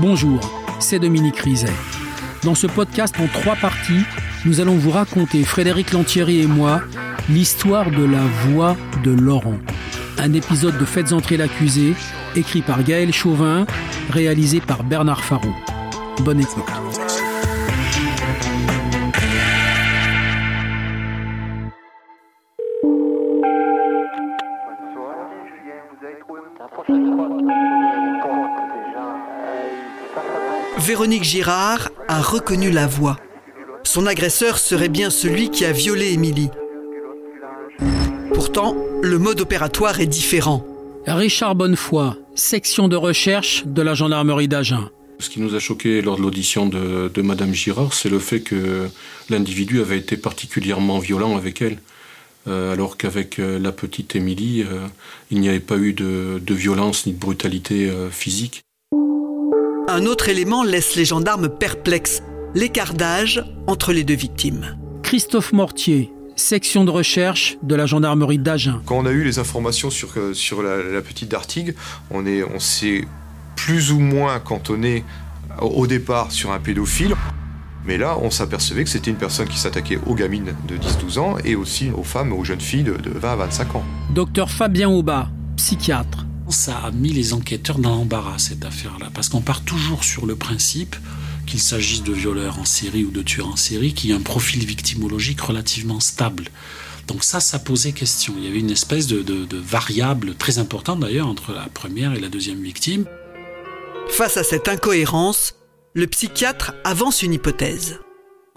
Bonjour, 0.00 0.38
c'est 0.78 1.00
Dominique 1.00 1.40
Rizet. 1.40 1.72
Dans 2.44 2.54
ce 2.54 2.68
podcast 2.68 3.16
en 3.18 3.26
trois 3.26 3.56
parties, 3.56 4.04
nous 4.44 4.60
allons 4.60 4.76
vous 4.76 4.92
raconter, 4.92 5.42
Frédéric 5.42 5.92
Lantieri 5.92 6.40
et 6.40 6.46
moi, 6.46 6.82
l'histoire 7.28 7.90
de 7.90 8.04
la 8.04 8.20
voix 8.46 8.76
de 9.02 9.10
Laurent. 9.10 9.58
Un 10.18 10.34
épisode 10.34 10.78
de 10.78 10.84
Faites 10.84 11.12
entrer 11.12 11.36
l'accusé, 11.36 11.94
écrit 12.36 12.62
par 12.62 12.84
Gaël 12.84 13.12
Chauvin, 13.12 13.66
réalisé 14.10 14.60
par 14.60 14.84
Bernard 14.84 15.24
Farou. 15.24 15.52
Bonne 16.20 16.40
écoute. 16.40 16.87
Véronique 30.98 31.22
Girard 31.22 31.90
a 32.08 32.20
reconnu 32.20 32.72
la 32.72 32.88
voix. 32.88 33.20
Son 33.84 34.04
agresseur 34.04 34.58
serait 34.58 34.88
bien 34.88 35.10
celui 35.10 35.48
qui 35.48 35.64
a 35.64 35.70
violé 35.70 36.12
Émilie. 36.12 36.50
Pourtant, 38.34 38.74
le 39.00 39.16
mode 39.16 39.40
opératoire 39.40 40.00
est 40.00 40.08
différent. 40.08 40.66
Richard 41.06 41.54
Bonnefoy, 41.54 42.14
section 42.34 42.88
de 42.88 42.96
recherche 42.96 43.62
de 43.64 43.80
la 43.80 43.94
gendarmerie 43.94 44.48
d'Agen. 44.48 44.90
Ce 45.20 45.30
qui 45.30 45.40
nous 45.40 45.54
a 45.54 45.60
choqué 45.60 46.02
lors 46.02 46.16
de 46.16 46.22
l'audition 46.22 46.66
de, 46.66 47.08
de 47.14 47.22
Madame 47.22 47.54
Girard, 47.54 47.94
c'est 47.94 48.08
le 48.08 48.18
fait 48.18 48.40
que 48.40 48.88
l'individu 49.30 49.80
avait 49.80 49.98
été 49.98 50.16
particulièrement 50.16 50.98
violent 50.98 51.36
avec 51.36 51.62
elle. 51.62 51.78
Euh, 52.48 52.72
alors 52.72 52.96
qu'avec 52.96 53.38
euh, 53.38 53.60
la 53.60 53.70
petite 53.70 54.16
Émilie, 54.16 54.62
euh, 54.62 54.88
il 55.30 55.38
n'y 55.38 55.48
avait 55.48 55.60
pas 55.60 55.76
eu 55.76 55.92
de, 55.92 56.42
de 56.44 56.54
violence 56.54 57.06
ni 57.06 57.12
de 57.12 57.20
brutalité 57.20 57.88
euh, 57.88 58.10
physique. 58.10 58.62
Un 59.90 60.04
autre 60.04 60.28
élément 60.28 60.64
laisse 60.64 60.96
les 60.96 61.04
gendarmes 61.06 61.48
perplexes, 61.48 62.22
l'écart 62.54 62.92
d'âge 62.92 63.42
entre 63.66 63.92
les 63.92 64.04
deux 64.04 64.14
victimes. 64.16 64.76
Christophe 65.02 65.52
Mortier, 65.54 66.12
section 66.36 66.84
de 66.84 66.90
recherche 66.90 67.56
de 67.62 67.74
la 67.74 67.86
gendarmerie 67.86 68.38
d'Agen. 68.38 68.82
Quand 68.84 68.98
on 68.98 69.06
a 69.06 69.10
eu 69.12 69.24
les 69.24 69.38
informations 69.38 69.88
sur, 69.90 70.10
euh, 70.18 70.34
sur 70.34 70.62
la, 70.62 70.82
la 70.82 71.00
petite 71.00 71.30
d'Artigue, 71.30 71.74
on 72.10 72.26
est- 72.26 72.42
on 72.44 72.58
s'est 72.58 73.06
plus 73.56 73.90
ou 73.90 73.98
moins 73.98 74.38
cantonné 74.40 75.04
au- 75.62 75.66
au 75.68 75.86
départ 75.86 76.32
sur 76.32 76.52
un 76.52 76.58
pédophile. 76.58 77.14
Mais 77.86 77.96
là, 77.96 78.18
on 78.20 78.30
s'apercevait 78.30 78.84
que 78.84 78.90
c'était 78.90 79.10
une 79.10 79.16
personne 79.16 79.48
qui 79.48 79.58
s'attaquait 79.58 79.98
aux 80.06 80.14
gamines 80.14 80.54
de 80.68 80.76
10-12 80.76 81.16
ans 81.18 81.36
et 81.42 81.56
aussi 81.56 81.90
aux 81.96 82.02
femmes, 82.02 82.34
aux 82.34 82.44
jeunes 82.44 82.60
filles 82.60 82.82
de, 82.82 82.92
de 82.94 83.10
20 83.10 83.32
à 83.32 83.36
25 83.36 83.76
ans. 83.76 83.84
Docteur 84.10 84.50
Fabien 84.50 84.90
Aubat, 84.90 85.28
psychiatre. 85.56 86.26
Ça 86.48 86.78
a 86.78 86.90
mis 86.90 87.10
les 87.10 87.34
enquêteurs 87.34 87.78
dans 87.78 87.90
l'embarras, 87.90 88.38
cette 88.38 88.64
affaire-là, 88.64 89.10
parce 89.12 89.28
qu'on 89.28 89.42
part 89.42 89.62
toujours 89.62 90.02
sur 90.02 90.24
le 90.24 90.34
principe 90.34 90.96
qu'il 91.46 91.60
s'agisse 91.60 92.02
de 92.02 92.12
violeurs 92.12 92.58
en 92.58 92.64
série 92.64 93.04
ou 93.04 93.10
de 93.10 93.22
tueurs 93.22 93.48
en 93.48 93.56
série, 93.56 93.92
qui 93.94 94.12
a 94.12 94.16
un 94.16 94.20
profil 94.20 94.64
victimologique 94.64 95.40
relativement 95.40 96.00
stable. 96.00 96.44
Donc 97.06 97.24
ça, 97.24 97.40
ça 97.40 97.58
posait 97.58 97.92
question. 97.92 98.34
Il 98.36 98.44
y 98.44 98.48
avait 98.48 98.60
une 98.60 98.70
espèce 98.70 99.06
de, 99.06 99.56
variable 99.56 100.34
très 100.34 100.58
importante 100.58 101.00
d'ailleurs 101.00 101.26
entre 101.26 101.52
la 101.52 101.68
première 101.68 102.14
et 102.14 102.20
la 102.20 102.28
deuxième 102.28 102.62
victime. 102.62 103.04
Face 104.08 104.36
à 104.36 104.44
cette 104.44 104.68
incohérence, 104.68 105.54
le 105.94 106.06
psychiatre 106.06 106.74
avance 106.84 107.22
une 107.22 107.34
hypothèse. 107.34 107.98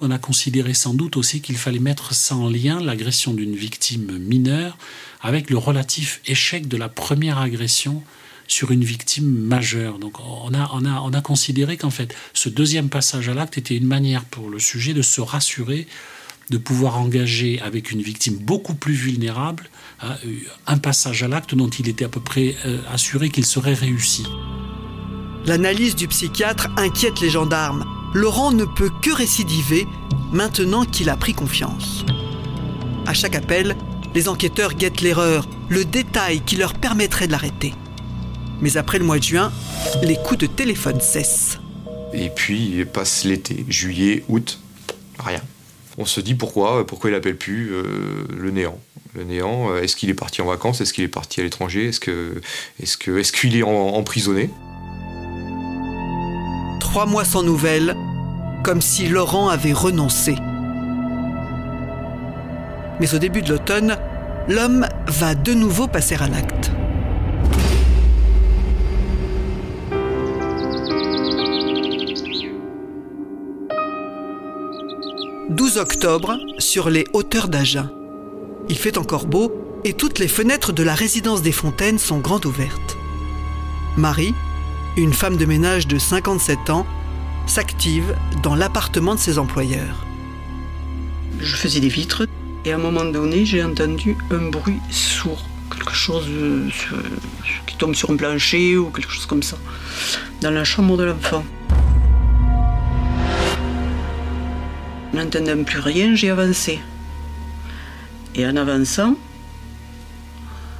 On 0.03 0.09
a 0.09 0.17
considéré 0.17 0.73
sans 0.73 0.95
doute 0.95 1.15
aussi 1.15 1.41
qu'il 1.41 1.57
fallait 1.57 1.77
mettre 1.77 2.11
en 2.31 2.49
lien, 2.49 2.79
l'agression 2.79 3.35
d'une 3.35 3.55
victime 3.55 4.17
mineure, 4.17 4.75
avec 5.21 5.51
le 5.51 5.59
relatif 5.59 6.21
échec 6.25 6.67
de 6.67 6.75
la 6.75 6.89
première 6.89 7.37
agression 7.37 8.01
sur 8.47 8.71
une 8.71 8.83
victime 8.83 9.29
majeure. 9.29 9.99
Donc 9.99 10.19
on 10.19 10.55
a, 10.55 10.71
on 10.73 10.85
a, 10.85 11.01
on 11.01 11.13
a 11.13 11.21
considéré 11.21 11.77
qu'en 11.77 11.91
fait, 11.91 12.15
ce 12.33 12.49
deuxième 12.49 12.89
passage 12.89 13.29
à 13.29 13.35
l'acte 13.35 13.59
était 13.59 13.77
une 13.77 13.85
manière 13.85 14.25
pour 14.25 14.49
le 14.49 14.57
sujet 14.57 14.95
de 14.95 15.03
se 15.03 15.21
rassurer, 15.21 15.85
de 16.49 16.57
pouvoir 16.57 16.97
engager 16.99 17.61
avec 17.61 17.91
une 17.91 18.01
victime 18.01 18.37
beaucoup 18.37 18.73
plus 18.73 18.95
vulnérable 18.95 19.69
hein, 20.01 20.15
un 20.65 20.79
passage 20.79 21.21
à 21.21 21.27
l'acte 21.27 21.53
dont 21.53 21.69
il 21.69 21.87
était 21.87 22.05
à 22.05 22.09
peu 22.09 22.21
près 22.21 22.55
euh, 22.65 22.79
assuré 22.91 23.29
qu'il 23.29 23.45
serait 23.45 23.75
réussi. 23.75 24.25
L'analyse 25.45 25.95
du 25.95 26.07
psychiatre 26.07 26.69
inquiète 26.75 27.21
les 27.21 27.29
gendarmes. 27.29 28.00
Laurent 28.13 28.51
ne 28.51 28.65
peut 28.65 28.91
que 29.01 29.11
récidiver 29.11 29.87
maintenant 30.33 30.83
qu'il 30.83 31.09
a 31.09 31.15
pris 31.15 31.33
confiance. 31.33 32.05
À 33.07 33.13
chaque 33.13 33.35
appel, 33.35 33.77
les 34.13 34.27
enquêteurs 34.27 34.73
guettent 34.73 34.99
l'erreur, 34.99 35.47
le 35.69 35.85
détail 35.85 36.41
qui 36.41 36.57
leur 36.57 36.73
permettrait 36.73 37.27
de 37.27 37.31
l'arrêter. 37.31 37.73
Mais 38.59 38.75
après 38.75 38.99
le 38.99 39.05
mois 39.05 39.17
de 39.17 39.23
juin, 39.23 39.51
les 40.03 40.17
coups 40.17 40.41
de 40.41 40.45
téléphone 40.45 40.99
cessent. 40.99 41.59
Et 42.13 42.29
puis 42.29 42.83
passe 42.83 43.23
l'été, 43.23 43.65
juillet, 43.69 44.25
août, 44.27 44.59
rien. 45.17 45.41
On 45.97 46.05
se 46.05 46.19
dit 46.19 46.35
pourquoi, 46.35 46.85
pourquoi 46.85 47.11
il 47.11 47.15
appelle 47.15 47.37
plus 47.37 47.71
euh, 47.71 47.83
le 48.37 48.51
néant. 48.51 48.77
Le 49.15 49.23
néant, 49.23 49.71
euh, 49.71 49.81
est-ce 49.81 49.95
qu'il 49.95 50.09
est 50.09 50.13
parti 50.13 50.41
en 50.41 50.45
vacances 50.45 50.81
Est-ce 50.81 50.91
qu'il 50.93 51.05
est 51.05 51.09
parti 51.09 51.39
à 51.39 51.43
l'étranger 51.43 51.87
Est-ce 51.87 53.31
qu'il 53.31 53.57
est 53.57 53.63
emprisonné? 53.63 54.49
Trois 56.91 57.05
mois 57.05 57.23
sans 57.23 57.41
nouvelles, 57.41 57.95
comme 58.65 58.81
si 58.81 59.07
Laurent 59.07 59.47
avait 59.47 59.71
renoncé. 59.71 60.35
Mais 62.99 63.15
au 63.15 63.17
début 63.17 63.41
de 63.41 63.53
l'automne, 63.53 63.97
l'homme 64.49 64.85
va 65.07 65.33
de 65.33 65.53
nouveau 65.53 65.87
passer 65.87 66.15
à 66.15 66.27
l'acte. 66.27 66.69
«12 75.49 75.77
octobre, 75.77 76.37
sur 76.57 76.89
les 76.89 77.05
hauteurs 77.13 77.47
d'Agen. 77.47 77.89
Il 78.67 78.77
fait 78.77 78.97
encore 78.97 79.27
beau 79.27 79.53
et 79.85 79.93
toutes 79.93 80.19
les 80.19 80.27
fenêtres 80.27 80.73
de 80.73 80.83
la 80.83 80.93
résidence 80.93 81.41
des 81.41 81.53
Fontaines 81.53 81.99
sont 81.99 82.19
grandes 82.19 82.45
ouvertes. 82.45 82.97
Marie, 83.95 84.35
une 84.97 85.13
femme 85.13 85.37
de 85.37 85.45
ménage 85.45 85.87
de 85.87 85.97
57 85.97 86.69
ans, 86.69 86.85
s'active 87.47 88.15
dans 88.43 88.55
l'appartement 88.55 89.15
de 89.15 89.19
ses 89.19 89.39
employeurs. 89.39 90.05
Je 91.39 91.55
faisais 91.55 91.79
des 91.79 91.89
vitres 91.89 92.27
et 92.65 92.71
à 92.71 92.75
un 92.75 92.79
moment 92.79 93.05
donné, 93.05 93.45
j'ai 93.45 93.63
entendu 93.63 94.17
un 94.29 94.49
bruit 94.49 94.79
sourd, 94.89 95.43
quelque 95.69 95.93
chose 95.93 96.27
euh, 96.29 96.69
qui 97.65 97.75
tombe 97.77 97.95
sur 97.95 98.11
un 98.11 98.15
plancher 98.15 98.77
ou 98.77 98.89
quelque 98.89 99.11
chose 99.11 99.25
comme 99.25 99.43
ça, 99.43 99.57
dans 100.41 100.51
la 100.51 100.63
chambre 100.63 100.97
de 100.97 101.03
l'enfant. 101.05 101.43
N'entendant 105.13 105.63
plus 105.63 105.79
rien, 105.79 106.15
j'ai 106.15 106.29
avancé. 106.29 106.79
Et 108.35 108.45
en 108.45 108.55
avançant, 108.55 109.15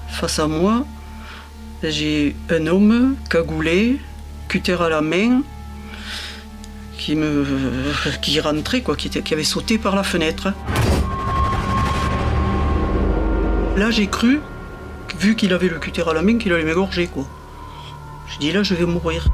face 0.10 0.40
à 0.40 0.48
moi, 0.48 0.86
j'ai 1.84 2.36
un 2.50 2.68
homme 2.68 3.16
cagoulé, 3.30 4.00
cutter 4.48 4.74
à 4.80 4.90
la 4.90 5.02
main, 5.02 5.42
qui 6.98 7.16
me 7.16 7.46
qui 8.22 8.40
rentrait 8.40 8.82
quoi, 8.82 8.96
qui, 8.96 9.08
était- 9.08 9.22
qui 9.24 9.34
avait 9.34 9.44
sauté 9.44 9.78
par 9.78 9.96
la 9.96 10.04
fenêtre. 10.04 10.54
Là 13.78 13.90
j'ai 13.90 14.08
cru, 14.08 14.40
vu 15.20 15.36
qu'il 15.36 15.54
avait 15.54 15.70
le 15.70 15.80
cutter 15.80 16.04
à 16.08 16.14
la 16.14 16.22
main, 16.22 16.38
qu'il 16.38 16.54
allait 16.54 16.64
m'égorger 16.64 17.08
quoi. 17.08 17.26
Je 18.28 18.38
dis 18.40 18.52
là 18.52 18.62
je 18.64 18.76
vais 18.76 18.86
mourir. 18.86 19.28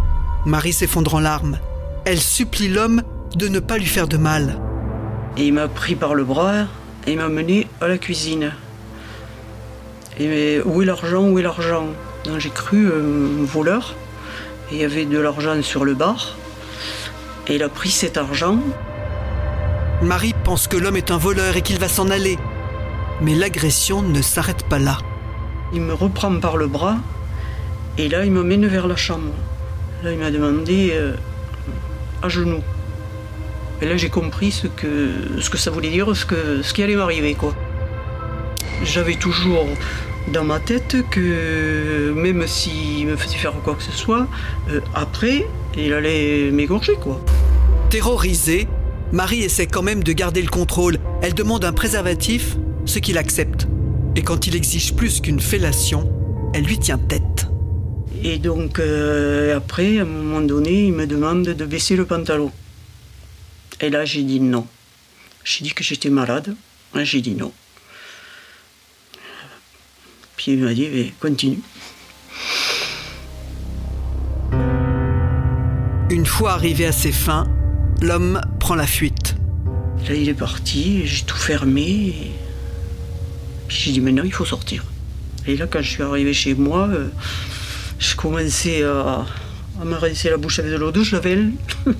Marie 0.45 0.73
s'effondre 0.73 1.15
en 1.15 1.19
larmes. 1.19 1.59
Elle 2.05 2.19
supplie 2.21 2.69
l'homme 2.69 3.01
de 3.35 3.47
ne 3.49 3.59
pas 3.59 3.77
lui 3.77 3.85
faire 3.85 4.07
de 4.07 4.15
mal. 4.17 4.57
Et 5.35 5.47
il 5.47 5.53
m'a 5.53 5.67
pris 5.67 5.95
par 5.95 6.15
le 6.15 6.23
bras 6.23 6.61
et 7.05 7.11
il 7.11 7.17
m'a 7.17 7.27
mené 7.27 7.67
à 7.81 7.87
la 7.87 7.97
cuisine. 7.97 8.53
Et 10.19 10.27
mais 10.27 10.61
où 10.63 10.81
est 10.81 10.85
l'argent? 10.85 11.27
Où 11.27 11.37
est 11.37 11.43
l'argent? 11.43 11.87
J'ai 12.37 12.49
cru 12.49 12.87
euh, 12.87 13.41
un 13.41 13.45
voleur. 13.45 13.95
Et 14.71 14.75
il 14.75 14.81
y 14.81 14.83
avait 14.83 15.05
de 15.05 15.17
l'argent 15.17 15.61
sur 15.61 15.85
le 15.85 15.93
bar. 15.93 16.37
Et 17.47 17.55
il 17.55 17.63
a 17.63 17.69
pris 17.69 17.89
cet 17.91 18.17
argent 18.17 18.59
Marie 20.01 20.35
pense 20.43 20.67
que 20.67 20.77
l'homme 20.77 20.95
est 20.95 21.09
un 21.09 21.17
voleur 21.17 21.57
et 21.57 21.63
qu'il 21.63 21.79
va 21.79 21.87
s'en 21.87 22.11
aller. 22.11 22.37
Mais 23.19 23.33
l'agression 23.33 24.03
ne 24.03 24.21
s'arrête 24.21 24.63
pas 24.63 24.77
là. 24.77 24.99
Il 25.73 25.81
me 25.81 25.93
reprend 25.93 26.39
par 26.39 26.55
le 26.55 26.67
bras 26.67 26.97
et 27.97 28.07
là 28.07 28.23
il 28.23 28.31
me 28.31 28.43
mène 28.43 28.67
vers 28.67 28.87
la 28.87 28.95
chambre. 28.95 29.33
Là 30.03 30.11
il 30.11 30.19
m'a 30.19 30.29
demandé 30.29 30.91
euh, 30.93 31.13
à 32.21 32.29
genoux. 32.29 32.61
Et 33.81 33.87
là 33.87 33.97
j'ai 33.97 34.09
compris 34.09 34.51
ce 34.51 34.67
que, 34.67 35.39
ce 35.39 35.49
que 35.49 35.57
ça 35.57 35.71
voulait 35.71 35.89
dire, 35.89 36.15
ce, 36.15 36.27
que, 36.27 36.61
ce 36.61 36.73
qui 36.75 36.83
allait 36.83 36.95
m'arriver 36.95 37.33
quoi. 37.33 37.55
J'avais 38.83 39.15
toujours 39.15 39.65
dans 40.31 40.43
ma 40.43 40.59
tête 40.59 40.97
que 41.09 42.13
même 42.15 42.45
s'il 42.47 43.07
me 43.07 43.15
faisait 43.15 43.37
faire 43.37 43.53
quoi 43.63 43.75
que 43.75 43.83
ce 43.83 43.91
soit, 43.91 44.27
euh, 44.69 44.81
après 44.93 45.47
il 45.77 45.93
allait 45.93 46.51
m'égorger 46.51 46.93
quoi. 46.95 47.23
Terrorisée, 47.89 48.67
Marie 49.11 49.43
essaie 49.43 49.67
quand 49.67 49.83
même 49.83 50.03
de 50.03 50.11
garder 50.11 50.41
le 50.41 50.49
contrôle. 50.49 50.97
Elle 51.21 51.33
demande 51.33 51.63
un 51.63 51.71
préservatif, 51.71 52.57
ce 52.85 52.99
qu'il 52.99 53.17
accepte. 53.17 53.67
Et 54.15 54.21
quand 54.21 54.47
il 54.47 54.55
exige 54.55 54.93
plus 54.93 55.21
qu'une 55.21 55.39
fellation, 55.39 56.11
elle 56.53 56.65
lui 56.65 56.77
tient 56.79 56.97
tête. 56.97 57.47
Et 58.23 58.39
donc, 58.39 58.79
euh, 58.79 59.55
après, 59.55 59.99
à 59.99 60.01
un 60.01 60.05
moment 60.05 60.41
donné, 60.41 60.87
il 60.87 60.93
me 60.93 61.05
demande 61.05 61.43
de 61.43 61.65
baisser 61.65 61.95
le 61.95 62.05
pantalon. 62.05 62.51
Et 63.79 63.89
là, 63.89 64.03
j'ai 64.05 64.23
dit 64.23 64.39
non. 64.39 64.65
J'ai 65.43 65.63
dit 65.63 65.71
que 65.71 65.83
j'étais 65.83 66.09
malade. 66.09 66.55
J'ai 66.95 67.21
dit 67.21 67.35
non. 67.35 67.51
Il 70.49 70.59
m'a 70.59 70.73
dit, 70.73 70.87
mais 70.93 71.13
continue. 71.19 71.59
Une 76.09 76.25
fois 76.25 76.53
arrivé 76.53 76.85
à 76.85 76.93
ses 76.93 77.11
fins, 77.11 77.47
l'homme 78.01 78.39
prend 78.59 78.75
la 78.75 78.87
fuite. 78.87 79.35
Là, 80.07 80.15
il 80.15 80.29
est 80.29 80.33
parti, 80.33 81.05
j'ai 81.05 81.25
tout 81.25 81.35
fermé. 81.35 81.81
Et... 81.81 82.31
Puis 83.67 83.77
j'ai 83.77 83.91
dit, 83.91 83.99
maintenant, 83.99 84.23
il 84.23 84.31
faut 84.31 84.45
sortir. 84.45 84.85
Et 85.45 85.57
là, 85.57 85.67
quand 85.67 85.81
je 85.81 85.89
suis 85.89 86.03
arrivé 86.03 86.33
chez 86.33 86.53
moi, 86.55 86.87
euh, 86.87 87.09
je 87.99 88.15
commençais 88.15 88.83
à, 88.83 89.25
à 89.81 89.85
me 89.85 89.95
rincer 89.95 90.29
la 90.29 90.37
bouche 90.37 90.59
avec 90.59 90.71
de 90.71 90.77
l'eau 90.77 90.91
de 90.91 91.03
javel. 91.03 91.51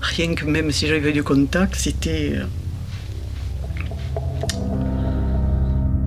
Rien 0.00 0.34
que 0.34 0.44
même 0.46 0.72
si 0.72 0.88
j'avais 0.88 1.12
du 1.12 1.22
contact, 1.22 1.76
c'était. 1.76 2.32
euh, 2.34 2.44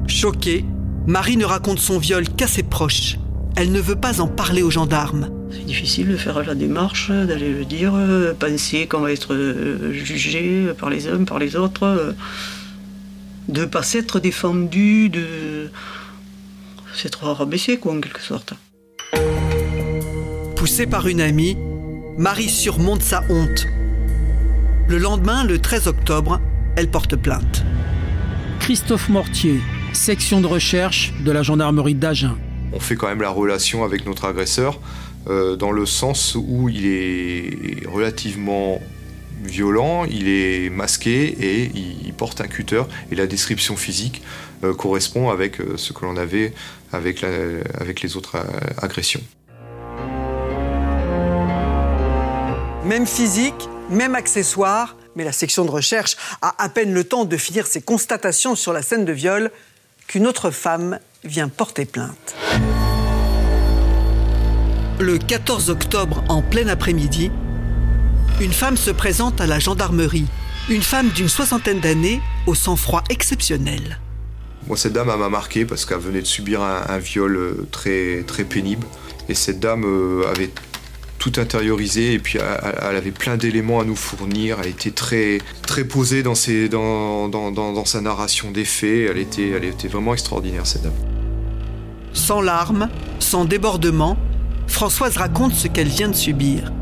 Choquée, 0.07 0.65
Marie 1.07 1.37
ne 1.37 1.45
raconte 1.45 1.79
son 1.79 1.97
viol 1.97 2.27
qu'à 2.29 2.47
ses 2.47 2.63
proches. 2.63 3.17
Elle 3.55 3.71
ne 3.71 3.81
veut 3.81 3.95
pas 3.95 4.21
en 4.21 4.27
parler 4.27 4.61
aux 4.61 4.69
gendarmes. 4.69 5.29
C'est 5.51 5.65
difficile 5.65 6.07
de 6.07 6.15
faire 6.15 6.41
la 6.43 6.55
démarche, 6.55 7.09
d'aller 7.09 7.51
le 7.51 7.65
dire, 7.65 7.93
euh, 7.95 8.33
penser 8.33 8.87
qu'on 8.87 9.01
va 9.01 9.11
être 9.11 9.33
euh, 9.33 9.91
jugé 9.91 10.71
par 10.77 10.89
les 10.89 11.07
uns, 11.07 11.23
par 11.23 11.39
les 11.39 11.55
autres, 11.55 11.83
euh, 11.83 12.11
de 13.49 13.65
pas 13.65 13.83
s'être 13.83 14.19
défendu, 14.19 15.09
de 15.09 15.69
s'être 16.95 17.23
rabaissé, 17.23 17.77
quoi, 17.77 17.93
en 17.93 17.99
quelque 17.99 18.21
sorte. 18.21 18.53
Poussée 20.55 20.85
par 20.85 21.07
une 21.07 21.19
amie, 21.19 21.57
Marie 22.17 22.49
surmonte 22.49 23.01
sa 23.01 23.23
honte. 23.29 23.65
Le 24.87 24.97
lendemain, 24.97 25.43
le 25.43 25.59
13 25.59 25.87
octobre, 25.87 26.39
elle 26.75 26.89
porte 26.89 27.15
plainte. 27.15 27.63
Christophe 28.59 29.09
Mortier, 29.09 29.59
section 29.93 30.41
de 30.41 30.47
recherche 30.47 31.13
de 31.23 31.31
la 31.31 31.43
gendarmerie 31.43 31.95
d'Agen. 31.95 32.35
On 32.73 32.79
fait 32.79 32.95
quand 32.95 33.07
même 33.07 33.21
la 33.21 33.29
relation 33.29 33.83
avec 33.83 34.05
notre 34.05 34.25
agresseur 34.25 34.79
euh, 35.27 35.55
dans 35.55 35.71
le 35.71 35.85
sens 35.85 36.35
où 36.35 36.69
il 36.69 36.85
est 36.87 37.87
relativement 37.87 38.81
violent, 39.43 40.05
il 40.05 40.27
est 40.29 40.69
masqué 40.69 41.23
et 41.25 41.71
il, 41.73 42.05
il 42.07 42.13
porte 42.13 42.41
un 42.41 42.47
cutter 42.47 42.83
et 43.11 43.15
la 43.15 43.27
description 43.27 43.75
physique 43.75 44.21
euh, 44.63 44.73
correspond 44.73 45.29
avec 45.29 45.59
euh, 45.59 45.77
ce 45.77 45.93
que 45.93 46.05
l'on 46.05 46.15
avait 46.17 46.53
avec, 46.93 47.21
la- 47.21 47.27
avec 47.79 48.01
les 48.01 48.15
autres 48.17 48.35
euh, 48.37 48.43
agressions. 48.81 49.21
Même 52.85 53.05
physique, 53.05 53.69
même 53.89 54.15
accessoire, 54.15 54.95
mais 55.15 55.23
la 55.23 55.31
section 55.31 55.65
de 55.65 55.71
recherche 55.71 56.15
a 56.41 56.55
à 56.63 56.69
peine 56.69 56.93
le 56.93 57.03
temps 57.03 57.25
de 57.25 57.37
finir 57.37 57.67
ses 57.67 57.81
constatations 57.81 58.55
sur 58.55 58.73
la 58.73 58.81
scène 58.81 59.05
de 59.05 59.11
viol 59.13 59.51
qu'une 60.11 60.27
autre 60.27 60.51
femme 60.51 60.99
vient 61.23 61.47
porter 61.47 61.85
plainte. 61.85 62.35
Le 64.99 65.17
14 65.17 65.69
octobre, 65.69 66.21
en 66.27 66.41
plein 66.41 66.67
après-midi, 66.67 67.31
une 68.41 68.51
femme 68.51 68.75
se 68.75 68.91
présente 68.91 69.39
à 69.39 69.47
la 69.47 69.57
gendarmerie. 69.57 70.27
Une 70.69 70.81
femme 70.81 71.07
d'une 71.11 71.29
soixantaine 71.29 71.79
d'années 71.79 72.19
au 72.45 72.55
sang-froid 72.55 73.05
exceptionnel. 73.09 73.99
Moi, 74.67 74.75
cette 74.75 74.91
dame 74.91 75.07
m'a 75.07 75.29
marqué 75.29 75.63
parce 75.63 75.85
qu'elle 75.85 75.99
venait 75.99 76.21
de 76.21 76.27
subir 76.27 76.61
un, 76.61 76.83
un 76.89 76.97
viol 76.97 77.37
euh, 77.37 77.67
très, 77.71 78.23
très 78.23 78.43
pénible. 78.43 78.85
Et 79.29 79.33
cette 79.33 79.61
dame 79.61 79.85
euh, 79.85 80.29
avait 80.29 80.51
tout 81.21 81.39
intériorisé 81.39 82.13
et 82.13 82.19
puis 82.19 82.39
elle, 82.39 82.95
avait 82.95 83.11
plein 83.11 83.37
d'éléments 83.37 83.79
à 83.79 83.83
nous 83.85 83.95
fournir. 83.95 84.57
Elle 84.59 84.69
était 84.69 84.89
très, 84.89 85.37
très 85.61 85.83
posée 85.83 86.23
dans, 86.23 86.33
ses, 86.33 86.67
dans, 86.67 87.29
dans, 87.29 87.51
dans, 87.51 87.73
dans 87.73 87.85
sa 87.85 88.01
narration 88.01 88.49
des 88.49 88.65
faits. 88.65 89.11
Elle 89.11 89.19
était, 89.19 89.49
elle 89.49 89.65
était 89.65 89.87
vraiment 89.87 90.13
extraordinaire, 90.13 90.65
cette 90.65 90.81
dame. 90.81 90.93
Sans 92.13 92.41
larmes, 92.41 92.89
sans 93.19 93.45
débordement, 93.45 94.17
Françoise 94.65 95.15
raconte 95.17 95.53
ce 95.53 95.67
qu'elle 95.67 95.89
vient 95.89 96.09
de 96.09 96.15
subir. 96.15 96.73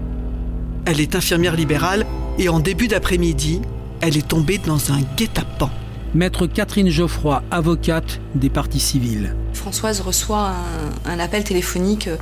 Elle 0.86 1.02
est 1.02 1.16
infirmière 1.16 1.58
libérale 1.58 2.06
et 2.38 2.48
en 2.48 2.62
début 2.62 2.88
d'après-midi, 2.88 3.62
elle 4.00 4.16
est 4.16 4.26
tombée 4.30 4.58
dans 4.58 4.94
un 4.94 5.02
guet-apens. 5.18 5.70
Maître 6.16 6.48
Catherine 6.48 6.90
Geoffroy, 6.90 7.44
avocate 7.52 8.22
des 8.36 8.50
parties 8.50 8.80
civiles. 8.80 9.36
Françoise 9.52 10.00
reçoit 10.00 10.54
un, 11.06 11.12
un 11.12 11.20
appel 11.20 11.44
téléphonique 11.44 12.08
euh, 12.08 12.16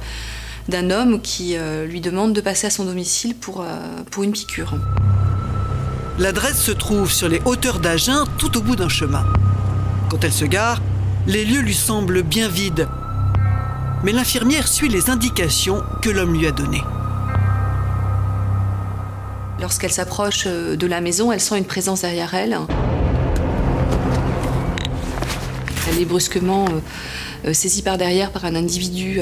d'un 0.69 0.91
homme 0.91 1.21
qui 1.21 1.55
euh, 1.55 1.85
lui 1.85 2.01
demande 2.01 2.33
de 2.33 2.41
passer 2.41 2.67
à 2.67 2.69
son 2.69 2.85
domicile 2.85 3.35
pour, 3.35 3.61
euh, 3.61 3.65
pour 4.11 4.23
une 4.23 4.31
piqûre. 4.31 4.75
L'adresse 6.19 6.61
se 6.61 6.71
trouve 6.71 7.11
sur 7.11 7.29
les 7.29 7.41
hauteurs 7.45 7.79
d'Agen, 7.79 8.25
tout 8.37 8.57
au 8.57 8.61
bout 8.61 8.75
d'un 8.75 8.89
chemin. 8.89 9.25
Quand 10.09 10.23
elle 10.23 10.33
se 10.33 10.45
gare, 10.45 10.81
les 11.25 11.45
lieux 11.45 11.61
lui 11.61 11.73
semblent 11.73 12.23
bien 12.23 12.49
vides. 12.49 12.87
Mais 14.03 14.11
l'infirmière 14.11 14.67
suit 14.67 14.89
les 14.89 15.09
indications 15.09 15.83
que 16.01 16.09
l'homme 16.09 16.33
lui 16.33 16.47
a 16.47 16.51
données. 16.51 16.83
Lorsqu'elle 19.61 19.91
s'approche 19.91 20.43
euh, 20.47 20.75
de 20.75 20.87
la 20.87 21.01
maison, 21.01 21.31
elle 21.31 21.41
sent 21.41 21.57
une 21.57 21.65
présence 21.65 22.01
derrière 22.01 22.33
elle. 22.33 22.57
Elle 25.89 26.01
est 26.01 26.05
brusquement 26.05 26.65
saisie 27.53 27.81
par 27.81 27.97
derrière 27.97 28.31
par 28.31 28.43
un 28.43 28.55
individu 28.55 29.21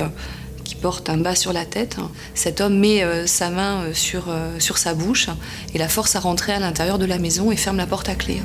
qui 0.65 0.75
porte 0.75 1.09
un 1.09 1.17
bas 1.17 1.35
sur 1.35 1.53
la 1.53 1.63
tête. 1.63 1.95
Cet 2.33 2.59
homme 2.59 2.77
met 2.77 3.03
euh, 3.03 3.25
sa 3.27 3.49
main 3.49 3.83
euh, 3.83 3.93
sur, 3.93 4.25
euh, 4.27 4.59
sur 4.59 4.77
sa 4.77 4.93
bouche 4.93 5.29
et 5.73 5.77
la 5.77 5.87
force 5.87 6.17
à 6.17 6.19
rentrer 6.19 6.51
à 6.51 6.59
l'intérieur 6.59 6.99
de 6.99 7.05
la 7.05 7.19
maison 7.19 7.51
et 7.51 7.55
ferme 7.55 7.77
la 7.77 7.87
porte 7.87 8.09
à 8.09 8.15
clé. 8.15 8.41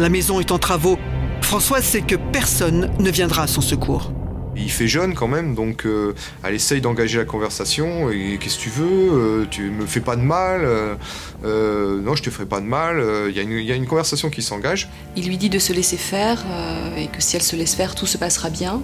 La 0.00 0.08
maison 0.08 0.40
est 0.40 0.50
en 0.50 0.58
travaux. 0.58 0.98
Françoise 1.42 1.84
sait 1.84 2.00
que 2.00 2.16
personne 2.16 2.90
ne 2.98 3.10
viendra 3.10 3.44
à 3.44 3.46
son 3.46 3.60
secours. 3.60 4.10
Il 4.56 4.70
fait 4.70 4.86
jeune 4.86 5.14
quand 5.14 5.26
même, 5.26 5.56
donc 5.56 5.84
euh, 5.84 6.14
elle 6.44 6.54
essaye 6.54 6.80
d'engager 6.80 7.18
la 7.18 7.24
conversation. 7.24 8.08
Et 8.10 8.38
qu'est-ce 8.40 8.56
que 8.56 8.62
tu 8.62 8.68
veux 8.70 9.10
Euh, 9.42 9.46
Tu 9.50 9.62
me 9.70 9.84
fais 9.84 9.98
pas 10.00 10.14
de 10.14 10.20
mal 10.22 10.60
euh, 10.64 10.94
euh, 11.44 12.00
Non, 12.00 12.14
je 12.14 12.22
te 12.22 12.30
ferai 12.30 12.46
pas 12.46 12.60
de 12.60 12.66
mal. 12.66 13.00
Euh, 13.00 13.26
Il 13.30 13.36
y, 13.36 13.40
a 13.40 13.42
une- 13.42 13.50
il 13.58 13.64
y 13.64 13.72
a 13.72 13.74
une 13.74 13.86
conversation 13.86 14.30
qui 14.30 14.42
s'engage. 14.42 14.88
Il 15.16 15.26
lui 15.26 15.36
dit 15.38 15.50
de 15.50 15.58
se 15.58 15.72
laisser 15.72 15.96
faire 15.96 16.42
euh, 16.48 16.96
et 16.96 17.08
que 17.08 17.20
si 17.20 17.34
elle 17.34 17.42
se 17.42 17.56
laisse 17.56 17.74
faire, 17.74 17.96
tout 17.96 18.06
se 18.06 18.16
passera 18.16 18.48
bien. 18.48 18.80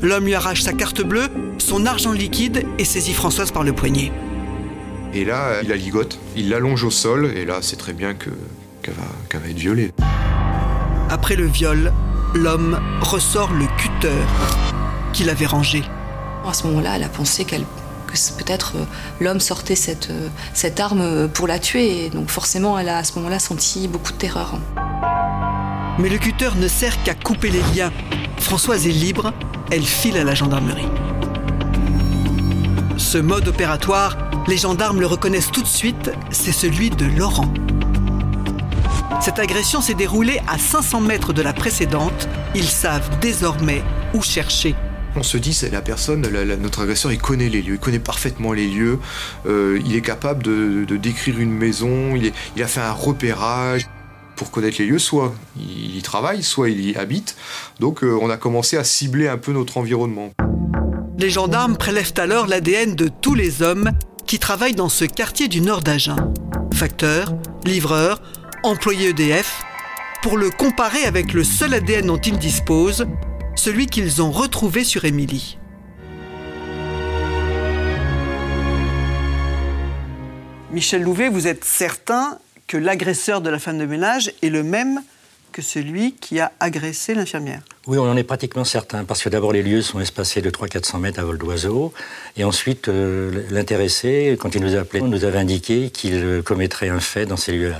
L'homme 0.00 0.24
lui 0.24 0.34
arrache 0.34 0.62
sa 0.62 0.72
carte 0.72 1.02
bleue, 1.02 1.28
son 1.58 1.84
argent 1.84 2.12
liquide 2.12 2.64
et 2.78 2.84
saisit 2.84 3.14
Françoise 3.14 3.50
par 3.50 3.64
le 3.64 3.72
poignet. 3.72 4.12
Et 5.12 5.24
là, 5.24 5.60
il 5.62 5.68
la 5.68 5.76
ligote, 5.76 6.18
il 6.36 6.48
l'allonge 6.50 6.84
au 6.84 6.90
sol, 6.90 7.32
et 7.34 7.44
là, 7.44 7.58
c'est 7.62 7.76
très 7.76 7.94
bien 7.94 8.14
que 8.14 8.30
qu'elle 8.82 8.94
va, 8.94 9.02
qu'elle 9.28 9.40
va 9.40 9.48
être 9.48 9.58
violée. 9.58 9.92
Après 11.10 11.34
le 11.34 11.46
viol, 11.46 11.92
l'homme 12.34 12.78
ressort 13.00 13.52
le 13.52 13.66
cutter 13.76 14.12
qu'il 15.12 15.30
avait 15.30 15.46
rangé. 15.46 15.82
À 16.46 16.52
ce 16.52 16.66
moment-là, 16.68 16.96
elle 16.96 17.02
a 17.04 17.08
pensé 17.08 17.44
qu'elle 17.44 17.64
que 18.08 18.42
peut-être 18.42 18.72
euh, 18.76 18.84
l'homme 19.20 19.40
sortait 19.40 19.76
cette, 19.76 20.10
euh, 20.10 20.28
cette 20.54 20.80
arme 20.80 21.00
euh, 21.02 21.28
pour 21.28 21.46
la 21.46 21.58
tuer. 21.58 22.06
Et 22.06 22.10
donc 22.10 22.30
forcément, 22.30 22.78
elle 22.78 22.88
a 22.88 22.98
à 22.98 23.04
ce 23.04 23.14
moment-là 23.18 23.38
senti 23.38 23.86
beaucoup 23.86 24.12
de 24.12 24.18
terreur. 24.18 24.58
Mais 25.98 26.08
le 26.08 26.16
cutter 26.18 26.50
ne 26.56 26.68
sert 26.68 27.02
qu'à 27.02 27.14
couper 27.14 27.50
les 27.50 27.62
liens. 27.74 27.92
Françoise 28.38 28.86
est 28.86 28.92
libre, 28.92 29.32
elle 29.70 29.84
file 29.84 30.16
à 30.16 30.24
la 30.24 30.34
gendarmerie. 30.34 30.88
Ce 32.96 33.18
mode 33.18 33.48
opératoire, 33.48 34.16
les 34.48 34.56
gendarmes 34.56 35.00
le 35.00 35.06
reconnaissent 35.06 35.50
tout 35.50 35.62
de 35.62 35.66
suite, 35.66 36.10
c'est 36.30 36.52
celui 36.52 36.90
de 36.90 37.04
Laurent. 37.04 37.52
Cette 39.20 39.38
agression 39.38 39.80
s'est 39.80 39.94
déroulée 39.94 40.40
à 40.46 40.58
500 40.58 41.00
mètres 41.00 41.32
de 41.32 41.42
la 41.42 41.52
précédente. 41.52 42.28
Ils 42.54 42.68
savent 42.68 43.18
désormais 43.20 43.82
où 44.14 44.22
chercher. 44.22 44.74
On 45.16 45.22
se 45.22 45.36
dit, 45.36 45.58
la 45.72 45.82
personne, 45.82 46.22
notre 46.60 46.82
agresseur, 46.82 47.12
il 47.12 47.18
connaît 47.18 47.48
les 47.48 47.62
lieux, 47.62 47.74
il 47.74 47.80
connaît 47.80 47.98
parfaitement 47.98 48.52
les 48.52 48.68
lieux, 48.68 49.00
euh, 49.46 49.80
il 49.84 49.96
est 49.96 50.02
capable 50.02 50.42
de, 50.42 50.84
décrire 50.96 51.40
une 51.40 51.52
maison, 51.52 52.14
il 52.14 52.62
a 52.62 52.68
fait 52.68 52.80
un 52.80 52.92
repérage. 52.92 53.86
Pour 54.38 54.52
connaître 54.52 54.76
les 54.78 54.86
lieux, 54.86 55.00
soit 55.00 55.34
il 55.56 55.96
y 55.96 56.00
travaille, 56.00 56.44
soit 56.44 56.70
il 56.70 56.88
y 56.88 56.94
habite. 56.94 57.34
Donc 57.80 58.04
euh, 58.04 58.16
on 58.22 58.30
a 58.30 58.36
commencé 58.36 58.76
à 58.76 58.84
cibler 58.84 59.26
un 59.26 59.36
peu 59.36 59.52
notre 59.52 59.78
environnement. 59.78 60.30
Les 61.18 61.28
gendarmes 61.28 61.76
prélèvent 61.76 62.14
alors 62.18 62.46
l'ADN 62.46 62.94
de 62.94 63.08
tous 63.08 63.34
les 63.34 63.62
hommes 63.62 63.90
qui 64.28 64.38
travaillent 64.38 64.76
dans 64.76 64.88
ce 64.88 65.04
quartier 65.04 65.48
du 65.48 65.60
nord 65.60 65.82
d'Agen. 65.82 66.14
Facteurs, 66.72 67.34
livreurs, 67.64 68.22
employés 68.62 69.08
EDF, 69.08 69.64
pour 70.22 70.38
le 70.38 70.50
comparer 70.50 71.02
avec 71.04 71.32
le 71.32 71.42
seul 71.42 71.74
ADN 71.74 72.06
dont 72.06 72.20
ils 72.20 72.38
disposent, 72.38 73.06
celui 73.56 73.86
qu'ils 73.86 74.22
ont 74.22 74.30
retrouvé 74.30 74.84
sur 74.84 75.04
Émilie. 75.04 75.58
Michel 80.70 81.02
Louvet, 81.02 81.28
vous 81.28 81.48
êtes 81.48 81.64
certain 81.64 82.38
que 82.68 82.76
l'agresseur 82.76 83.40
de 83.40 83.50
la 83.50 83.58
femme 83.58 83.78
de 83.78 83.86
ménage 83.86 84.32
est 84.42 84.50
le 84.50 84.62
même 84.62 85.02
que 85.50 85.62
celui 85.62 86.12
qui 86.12 86.38
a 86.38 86.52
agressé 86.60 87.14
l'infirmière. 87.14 87.62
Oui, 87.86 87.98
on 87.98 88.08
en 88.08 88.16
est 88.16 88.22
pratiquement 88.22 88.64
certain, 88.64 89.04
parce 89.04 89.22
que 89.22 89.28
d'abord 89.28 89.52
les 89.52 89.62
lieux 89.62 89.82
sont 89.82 89.98
espacés 89.98 90.42
de 90.42 90.50
300-400 90.50 91.00
mètres 91.00 91.18
à 91.18 91.24
vol 91.24 91.38
d'oiseau, 91.38 91.92
et 92.36 92.44
ensuite 92.44 92.88
euh, 92.88 93.42
l'intéressé, 93.50 94.36
quand 94.38 94.54
il 94.54 94.62
nous 94.62 94.76
a 94.76 94.80
appelé, 94.80 95.00
nous 95.00 95.24
avait 95.24 95.38
indiqué 95.38 95.90
qu'il 95.90 96.42
commettrait 96.44 96.90
un 96.90 97.00
fait 97.00 97.26
dans 97.26 97.38
ces 97.38 97.52
lieux-là. 97.52 97.78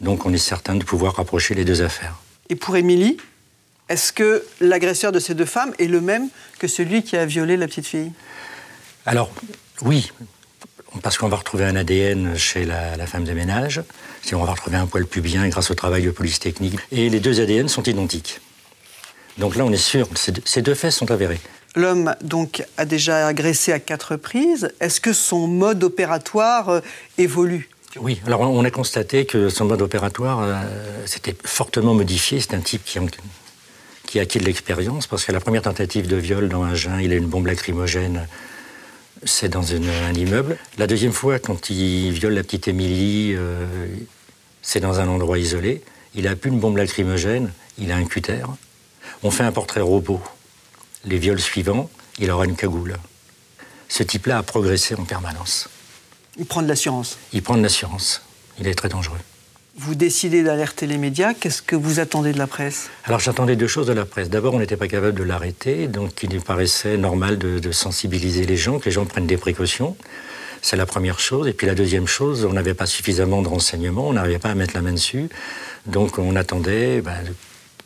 Donc 0.00 0.24
on 0.24 0.32
est 0.32 0.38
certain 0.38 0.74
de 0.74 0.82
pouvoir 0.82 1.16
rapprocher 1.16 1.54
les 1.54 1.66
deux 1.66 1.82
affaires. 1.82 2.18
Et 2.48 2.56
pour 2.56 2.76
Émilie, 2.76 3.18
est-ce 3.90 4.12
que 4.12 4.44
l'agresseur 4.60 5.12
de 5.12 5.18
ces 5.18 5.34
deux 5.34 5.44
femmes 5.44 5.74
est 5.78 5.86
le 5.86 6.00
même 6.00 6.28
que 6.58 6.66
celui 6.66 7.02
qui 7.02 7.16
a 7.16 7.26
violé 7.26 7.56
la 7.56 7.66
petite 7.66 7.86
fille? 7.86 8.12
Alors, 9.04 9.30
oui, 9.82 10.10
parce 11.02 11.18
qu'on 11.18 11.28
va 11.28 11.36
retrouver 11.36 11.64
un 11.64 11.76
ADN 11.76 12.36
chez 12.36 12.64
la, 12.64 13.06
femme 13.06 13.24
de 13.24 13.32
ménage, 13.32 13.82
si 14.22 14.34
on 14.34 14.44
va 14.44 14.52
retrouver 14.52 14.76
un 14.76 14.86
poil 14.86 15.06
pubien 15.06 15.48
grâce 15.48 15.70
au 15.70 15.74
travail 15.74 16.02
de 16.02 16.10
police 16.10 16.38
technique, 16.38 16.78
et 16.92 17.08
les 17.08 17.20
deux 17.20 17.40
ADN 17.40 17.68
sont 17.68 17.82
identiques. 17.82 18.40
Donc 19.38 19.56
là, 19.56 19.64
on 19.64 19.72
est 19.72 19.76
sûr, 19.76 20.08
ces 20.44 20.62
deux 20.62 20.74
faits 20.74 20.92
sont 20.92 21.10
avérés. 21.10 21.40
L'homme 21.76 22.14
donc 22.20 22.64
a 22.76 22.84
déjà 22.84 23.28
agressé 23.28 23.72
à 23.72 23.78
quatre 23.78 24.12
reprises. 24.12 24.72
Est-ce 24.80 25.00
que 25.00 25.12
son 25.12 25.46
mode 25.46 25.84
opératoire 25.84 26.68
euh, 26.68 26.80
évolue? 27.16 27.68
Oui, 27.96 28.20
alors 28.26 28.40
on 28.40 28.64
a 28.64 28.70
constaté 28.70 29.24
que 29.24 29.48
son 29.48 29.66
mode 29.66 29.82
opératoire 29.82 30.40
euh, 30.42 30.62
s'était 31.06 31.36
fortement 31.44 31.94
modifié. 31.94 32.40
C'est 32.40 32.54
un 32.54 32.60
type 32.60 32.84
qui, 32.84 32.98
qui 34.06 34.18
a 34.18 34.22
acquis 34.22 34.38
de 34.38 34.44
l'expérience, 34.44 35.06
parce 35.06 35.24
que 35.24 35.32
la 35.32 35.40
première 35.40 35.62
tentative 35.62 36.08
de 36.08 36.16
viol 36.16 36.48
dans 36.48 36.64
un 36.64 36.72
Agen, 36.72 37.00
il 37.00 37.12
a 37.12 37.16
une 37.16 37.26
bombe 37.26 37.46
lacrymogène, 37.46 38.26
c'est 39.24 39.48
dans 39.48 39.74
un 39.74 40.12
immeuble. 40.14 40.56
La 40.78 40.86
deuxième 40.86 41.12
fois, 41.12 41.38
quand 41.38 41.70
il 41.70 42.10
viole 42.12 42.34
la 42.34 42.42
petite 42.42 42.68
Émilie, 42.68 43.34
euh, 43.36 43.66
c'est 44.62 44.80
dans 44.80 45.00
un 45.00 45.08
endroit 45.08 45.38
isolé. 45.38 45.82
Il 46.14 46.26
a 46.26 46.36
plus 46.36 46.50
une 46.50 46.60
bombe 46.60 46.76
lacrymogène, 46.76 47.52
il 47.78 47.92
a 47.92 47.96
un 47.96 48.04
cutter. 48.04 48.44
On 49.22 49.30
fait 49.30 49.44
un 49.44 49.52
portrait 49.52 49.80
robot. 49.80 50.20
Les 51.04 51.18
viols 51.18 51.40
suivants, 51.40 51.90
il 52.18 52.30
aura 52.30 52.44
une 52.44 52.56
cagoule. 52.56 52.96
Ce 53.88 54.02
type-là 54.02 54.38
a 54.38 54.42
progressé 54.42 54.94
en 54.94 55.04
permanence. 55.04 55.68
Il 56.38 56.46
prend 56.46 56.62
de 56.62 56.68
l'assurance. 56.68 57.18
Il 57.32 57.42
prend 57.42 57.56
de 57.56 57.62
l'assurance. 57.62 58.22
Il 58.58 58.68
est 58.68 58.74
très 58.74 58.88
dangereux 58.88 59.18
vous 59.80 59.94
décidez 59.94 60.42
d'alerter 60.42 60.86
les 60.86 60.98
médias. 60.98 61.32
Qu'est-ce 61.32 61.62
que 61.62 61.74
vous 61.74 62.00
attendez 62.00 62.32
de 62.32 62.38
la 62.38 62.46
presse? 62.46 62.90
Alors 63.04 63.18
j'attendais 63.18 63.56
deux 63.56 63.66
choses 63.66 63.86
de 63.86 63.94
la 63.94 64.04
presse. 64.04 64.28
D'abord, 64.28 64.52
on 64.52 64.58
n'était 64.58 64.76
pas 64.76 64.88
capable 64.88 65.14
de 65.14 65.22
l'arrêter, 65.22 65.88
donc 65.88 66.22
il 66.22 66.34
nous 66.34 66.42
paraissait 66.42 66.98
normal 66.98 67.38
de, 67.38 67.72
sensibiliser 67.72 68.44
les 68.44 68.58
gens, 68.58 68.78
que 68.78 68.84
les 68.84 68.90
gens 68.90 69.06
prennent 69.06 69.26
des 69.26 69.38
précautions. 69.38 69.96
C'est 70.60 70.76
la 70.76 70.84
première 70.84 71.18
chose. 71.18 71.48
Et 71.48 71.54
puis 71.54 71.66
la 71.66 71.74
deuxième 71.74 72.06
chose, 72.06 72.44
on 72.44 72.52
n'avait 72.52 72.74
pas 72.74 72.84
suffisamment 72.84 73.40
de 73.40 73.48
renseignements, 73.48 74.06
on 74.06 74.12
n'arrivait 74.12 74.38
pas 74.38 74.50
à 74.50 74.54
mettre 74.54 74.74
la 74.74 74.82
main 74.82 74.92
dessus. 74.92 75.30
Donc 75.86 76.18
on 76.18 76.36
attendait 76.36 77.00
ben, 77.00 77.14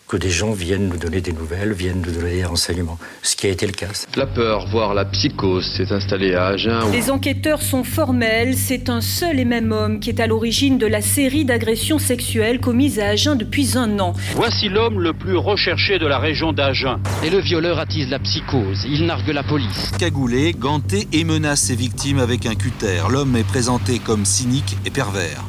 que 0.08 0.16
des 0.16 0.30
gens 0.30 0.52
viennent 0.52 0.88
nous 0.88 0.96
donner 0.96 1.20
des 1.20 1.32
nouvelles, 1.32 1.72
viennent 1.72 2.02
nous 2.04 2.12
donner 2.12 2.36
des 2.36 2.44
renseignements, 2.44 2.98
ce 3.22 3.36
qui 3.36 3.46
a 3.46 3.50
été 3.50 3.66
le 3.66 3.72
cas. 3.72 3.88
La 4.16 4.26
peur, 4.26 4.66
voire 4.68 4.94
la 4.94 5.04
psychose, 5.04 5.64
s'est 5.76 5.92
installée 5.92 6.34
à 6.34 6.46
Agen. 6.48 6.90
Les 6.92 7.10
enquêteurs 7.10 7.62
sont 7.62 7.84
formels, 7.84 8.56
c'est 8.56 8.88
un 8.90 9.00
seul 9.00 9.40
et 9.40 9.44
même 9.44 9.72
homme 9.72 10.00
qui 10.00 10.10
est 10.10 10.20
à 10.20 10.26
l'origine 10.26 10.78
de 10.78 10.86
la 10.86 11.00
série 11.00 11.44
d'agressions 11.44 11.98
sexuelles 11.98 12.60
commises 12.60 13.00
à 13.00 13.08
Agen 13.08 13.34
depuis 13.34 13.76
un 13.76 13.98
an. 13.98 14.14
Voici 14.34 14.68
l'homme 14.68 15.00
le 15.00 15.12
plus 15.12 15.36
recherché 15.36 15.98
de 15.98 16.06
la 16.06 16.18
région 16.18 16.52
d'Agen. 16.52 17.00
Et 17.22 17.30
le 17.30 17.38
violeur 17.38 17.78
attise 17.78 18.10
la 18.10 18.18
psychose, 18.18 18.84
il 18.88 19.06
nargue 19.06 19.28
la 19.28 19.42
police. 19.42 19.90
Cagoulé, 19.98 20.52
ganté 20.52 21.08
et 21.12 21.24
menace 21.24 21.60
ses 21.60 21.76
victimes 21.76 22.18
avec 22.18 22.46
un 22.46 22.54
cutter. 22.54 23.00
L'homme 23.10 23.36
est 23.36 23.46
présenté 23.46 23.98
comme 23.98 24.24
cynique 24.24 24.76
et 24.84 24.90
pervers. 24.90 25.44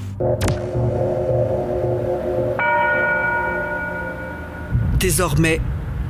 Désormais, 5.05 5.61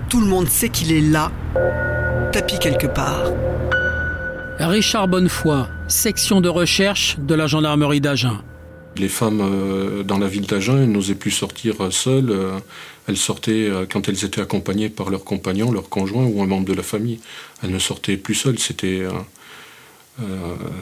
tout 0.09 0.21
le 0.21 0.25
monde 0.25 0.47
sait 0.47 0.69
qu'il 0.69 0.93
est 0.93 1.01
là, 1.01 1.29
tapis 2.31 2.57
quelque 2.59 2.87
part. 2.87 3.25
Richard 4.57 5.09
Bonnefoy, 5.09 5.65
section 5.89 6.39
de 6.39 6.47
recherche 6.47 7.17
de 7.19 7.35
la 7.35 7.45
gendarmerie 7.45 7.99
d'Agen. 7.99 8.37
Les 8.95 9.09
femmes 9.09 9.41
euh, 9.41 10.03
dans 10.03 10.17
la 10.17 10.29
ville 10.29 10.47
d'Agen 10.47 10.87
n'osaient 10.87 11.15
plus 11.15 11.31
sortir 11.31 11.91
seules. 11.91 12.29
Euh, 12.29 12.57
elles 13.09 13.17
sortaient 13.17 13.67
euh, 13.69 13.85
quand 13.85 14.07
elles 14.07 14.23
étaient 14.23 14.39
accompagnées 14.39 14.87
par 14.87 15.09
leurs 15.09 15.25
compagnons, 15.25 15.73
leurs 15.73 15.89
conjoints 15.89 16.23
ou 16.23 16.41
un 16.41 16.47
membre 16.47 16.65
de 16.65 16.73
la 16.73 16.83
famille. 16.83 17.19
Elles 17.63 17.71
ne 17.71 17.79
sortaient 17.79 18.15
plus 18.15 18.35
seules. 18.35 18.59
C'était 18.59 19.03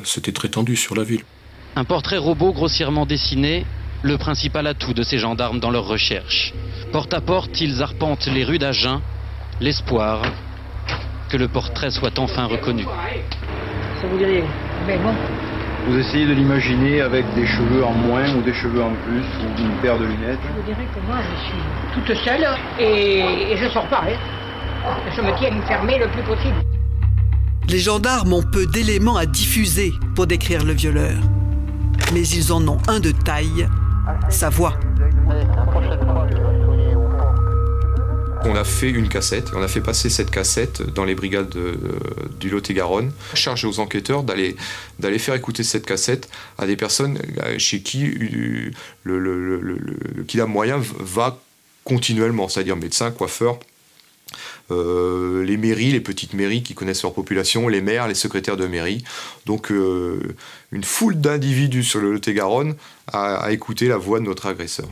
c'était 0.03 0.33
très 0.33 0.49
tendu 0.49 0.75
sur 0.75 0.93
la 0.93 1.03
ville. 1.03 1.23
Un 1.75 1.83
portrait 1.83 2.19
robot 2.19 2.53
grossièrement 2.53 3.07
dessiné, 3.07 3.65
le 4.03 4.17
principal 4.17 4.67
atout 4.67 4.93
de 4.93 5.01
ces 5.01 5.17
gendarmes 5.17 5.59
dans 5.59 5.71
leur 5.71 5.85
recherche. 5.85 6.53
Porte 6.91 7.13
à 7.13 7.21
porte, 7.21 7.59
ils 7.61 7.81
arpentent 7.81 8.27
les 8.27 8.43
rues 8.43 8.59
d'Agen, 8.59 9.01
l'espoir 9.59 10.21
que 11.29 11.37
le 11.37 11.47
portrait 11.47 11.89
soit 11.89 12.19
enfin 12.19 12.45
reconnu. 12.45 12.83
Ça 12.83 14.07
vous 14.07 14.17
dit 14.17 14.25
rien 14.25 14.43
Mais 14.85 14.97
bon. 14.97 15.13
Vous 15.87 15.97
essayez 15.97 16.25
de 16.25 16.33
l'imaginer 16.33 17.01
avec 17.01 17.25
des 17.33 17.47
cheveux 17.47 17.83
en 17.83 17.93
moins 17.93 18.35
ou 18.35 18.41
des 18.41 18.53
cheveux 18.53 18.83
en 18.83 18.93
plus 19.05 19.23
ou 19.41 19.61
une 19.61 19.81
paire 19.81 19.97
de 19.97 20.05
lunettes 20.05 20.39
Je 20.47 20.61
vous 20.61 20.65
dirais 20.67 20.87
que 20.93 21.05
moi, 21.07 21.17
je 21.21 21.45
suis 21.45 22.05
toute 22.05 22.17
seule 22.23 22.47
et, 22.79 23.57
je 23.57 23.67
sors 23.69 23.87
pas. 23.87 24.03
Hein. 24.07 24.95
Je 25.15 25.21
me 25.21 25.37
tiens 25.37 25.49
fermée 25.67 25.97
le 25.97 26.07
plus 26.07 26.23
possible. 26.23 26.55
Les 27.67 27.79
gendarmes 27.79 28.33
ont 28.33 28.43
peu 28.43 28.65
d'éléments 28.65 29.15
à 29.15 29.25
diffuser 29.25 29.93
pour 30.15 30.27
décrire 30.27 30.63
le 30.63 30.73
violeur. 30.73 31.15
Mais 32.13 32.27
ils 32.27 32.51
en 32.53 32.65
ont 32.67 32.77
un 32.87 32.99
de 32.99 33.11
taille, 33.11 33.67
sa 34.29 34.49
voix. 34.49 34.73
On 38.45 38.55
a 38.55 38.63
fait 38.65 38.89
une 38.89 39.07
cassette, 39.07 39.51
on 39.55 39.61
a 39.61 39.67
fait 39.67 39.79
passer 39.81 40.09
cette 40.09 40.29
cassette 40.29 40.81
dans 40.81 41.05
les 41.05 41.15
brigades 41.15 41.55
du 42.39 42.49
Lot-et-Garonne, 42.49 43.11
chargé 43.33 43.67
aux 43.67 43.79
enquêteurs 43.79 44.23
d'aller 44.23 44.55
faire 45.19 45.35
écouter 45.35 45.63
cette 45.63 45.85
cassette 45.85 46.29
à 46.57 46.65
des 46.67 46.75
personnes 46.75 47.19
euh, 47.41 47.57
chez 47.57 47.81
qui 47.81 48.05
euh, 48.05 48.71
le, 49.03 50.45
moyen 50.45 50.81
va 50.99 51.39
continuellement, 51.85 52.49
c'est-à-dire 52.49 52.75
médecins, 52.75 53.11
coiffeurs, 53.11 53.59
euh, 54.71 55.43
les 55.43 55.57
mairies, 55.57 55.91
les 55.91 55.99
petites 55.99 56.33
mairies 56.33 56.63
qui 56.63 56.73
connaissent 56.73 57.03
leur 57.03 57.13
population, 57.13 57.67
les 57.67 57.81
maires, 57.81 58.07
les 58.07 58.15
secrétaires 58.15 58.57
de 58.57 58.67
mairie. 58.67 59.03
Donc 59.45 59.69
une 59.69 60.83
foule 60.83 61.19
d'individus 61.19 61.83
sur 61.83 61.99
le 61.99 62.13
Lot-et-Garonne 62.13 62.75
a, 63.11 63.35
a 63.35 63.51
écouté 63.51 63.87
la 63.87 63.97
voix 63.97 64.19
de 64.19 64.25
notre 64.25 64.47
agresseur. 64.47 64.87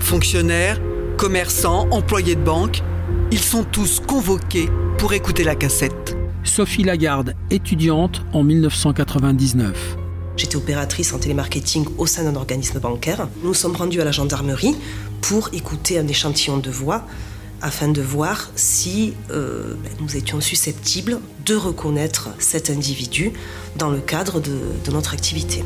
Fonctionnaires, 0.00 0.80
commerçants, 1.16 1.88
employés 1.90 2.34
de 2.34 2.42
banque, 2.42 2.82
ils 3.30 3.38
sont 3.38 3.64
tous 3.64 4.00
convoqués 4.00 4.68
pour 4.98 5.12
écouter 5.12 5.44
la 5.44 5.54
cassette. 5.54 6.16
Sophie 6.44 6.82
Lagarde, 6.82 7.34
étudiante 7.50 8.22
en 8.32 8.42
1999. 8.42 9.96
J'étais 10.36 10.56
opératrice 10.56 11.12
en 11.12 11.18
télémarketing 11.18 11.86
au 11.98 12.06
sein 12.06 12.24
d'un 12.24 12.36
organisme 12.36 12.80
bancaire. 12.80 13.28
Nous 13.42 13.54
sommes 13.54 13.76
rendus 13.76 14.00
à 14.00 14.04
la 14.04 14.12
gendarmerie 14.12 14.74
pour 15.20 15.50
écouter 15.52 15.98
un 15.98 16.08
échantillon 16.08 16.58
de 16.58 16.70
voix 16.70 17.06
afin 17.62 17.88
de 17.88 18.02
voir 18.02 18.50
si 18.56 19.14
euh, 19.30 19.74
ben, 19.82 19.92
nous 20.00 20.16
étions 20.16 20.40
susceptibles 20.40 21.18
de 21.46 21.56
reconnaître 21.56 22.30
cet 22.38 22.70
individu 22.70 23.32
dans 23.76 23.90
le 23.90 24.00
cadre 24.00 24.40
de 24.40 24.90
notre 24.90 25.14
activité. 25.14 25.64